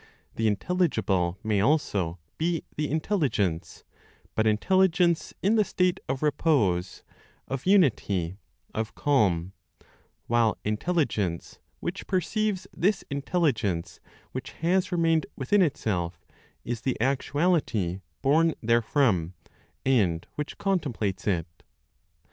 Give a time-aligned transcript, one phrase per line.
[0.35, 3.83] The intelligible may also be the intelligence,
[4.33, 7.03] but intelligence in the state of repose,
[7.47, 8.39] of unity,
[8.73, 9.53] of calm,
[10.25, 13.99] while Intelligence, which perceives this Intelligence
[14.31, 16.25] which has remained within itself,
[16.65, 19.35] is the actuality born therefrom,
[19.85, 21.45] and which contemplates it.